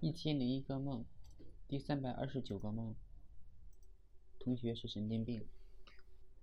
[0.00, 1.04] 一千零一个梦，
[1.66, 2.94] 第三百二十九个梦。
[4.38, 5.48] 同学是神经病。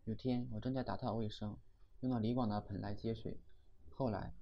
[0.03, 1.57] 有天我正在打扫卫生，
[2.01, 3.39] 用了李广的盆来接水，
[3.89, 4.33] 后来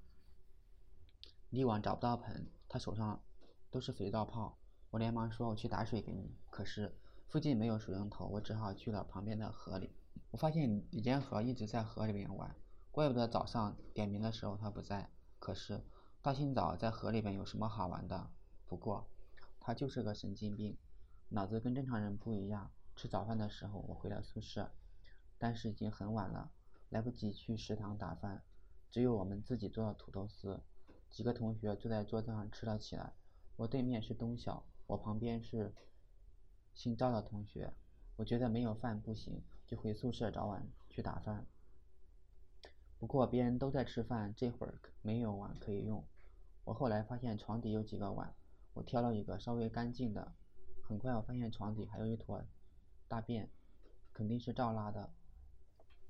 [1.52, 3.24] 李广找不到盆，他手上
[3.70, 4.58] 都是肥皂泡，
[4.90, 9.92] 我连忙说：“我去打水给你。”可是附近没有水龙头，我只好去了旁边的河里。
[10.32, 12.56] 我发现李建和一直在河里面玩，
[12.90, 15.12] 怪不得早上点名的时候他不在。
[15.38, 15.86] 可是
[16.24, 18.32] 大清早在河里边有什么好玩的？
[18.68, 19.08] 不过，
[19.60, 20.78] 他就是个神经病，
[21.30, 22.72] 脑子跟正常人不一样。
[22.96, 24.72] 吃早饭的时候，我回了宿舍，
[25.38, 26.52] 但是已经很晚了，
[26.90, 28.44] 来不及去食堂打饭，
[28.92, 30.62] 只有我们自己做的土豆丝。
[31.10, 33.14] 几个同学坐在桌子上吃了起来。
[33.56, 35.74] 我对面是东晓，我旁边是
[36.74, 37.74] 姓赵的同学。
[38.16, 41.46] 我觉得没有饭不行，就回宿舍找碗去打饭。
[43.00, 46.04] 不过别人都在吃饭，这会儿没有碗可以用。
[46.64, 48.34] 我后来发现床底有几个碗。
[48.74, 50.34] 我挑了一个稍微干净的，
[50.84, 52.44] 很快我发现床底还有一坨
[53.08, 53.50] 大便，
[54.14, 55.14] 肯定是赵拉的，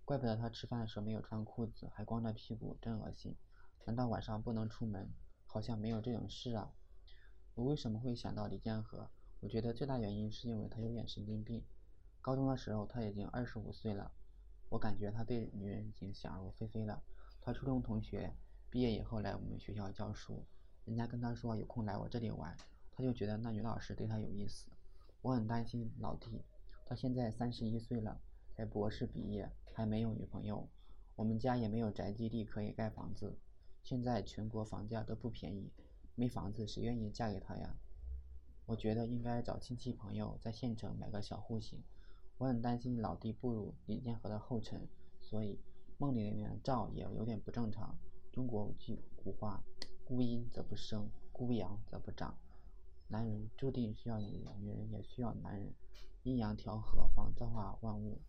[0.05, 3.35] 怪不得他吃饭的时候没有穿裤子，还光着屁股，真恶心。
[3.85, 5.11] 难道晚上不能出门？
[5.45, 6.73] 好像没有这种事啊。
[7.53, 9.09] 我为什么会想到李建和？
[9.41, 11.65] 我觉得最大原因是因为他有点神经病。
[12.21, 14.13] 高中的时候他已经二十五岁了，
[14.69, 17.03] 我感觉他对女人已经想入非非了。
[17.41, 18.33] 他初中同学
[18.69, 20.45] 毕业以后来我们学校教书。
[20.85, 22.55] 人家跟他说有空来我这里玩，
[22.91, 24.69] 他就觉得那女老师对他有意思。
[25.21, 26.43] 我很担心老弟，
[26.85, 28.19] 他现在三十一岁了，
[28.55, 30.67] 才博士毕业，还没有女朋友。
[31.15, 33.37] 我们家也没有宅基地可以盖房子，
[33.83, 35.71] 现在全国房价都不便宜，
[36.15, 37.75] 没房子谁愿意嫁给他呀？
[38.65, 41.81] 我觉得应该找亲戚朋友在县城买个小户型。
[42.37, 44.87] 我很担心老弟步入李建和的后尘，
[45.21, 45.61] 所以
[45.97, 47.97] 梦里面的赵也有点不正常。
[48.33, 49.63] 中国句古话。
[50.05, 52.37] 孤阴则不生，孤阳则不长。
[53.07, 55.73] 男人注定需要女人，女人也需要男人，
[56.23, 58.21] 阴阳调和，方造化万物。